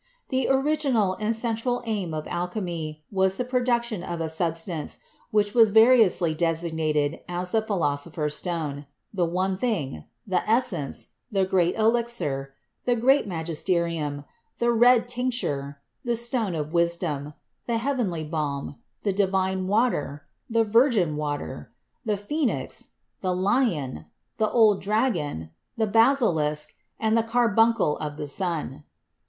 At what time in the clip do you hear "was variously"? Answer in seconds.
5.53-6.33